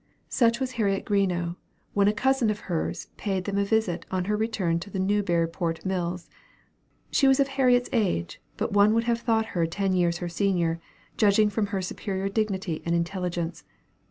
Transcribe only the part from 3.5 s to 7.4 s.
a visit on her return to the Newburyport mills. She was